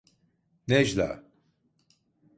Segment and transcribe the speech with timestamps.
[0.71, 1.07] Necla!